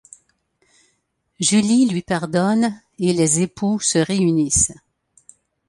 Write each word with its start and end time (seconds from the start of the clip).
Julie 1.39 1.85
lui 1.87 2.01
pardonne 2.01 2.81
et 2.97 3.13
les 3.13 3.39
époux 3.41 3.79
se 3.79 3.99
réunissent. 3.99 4.73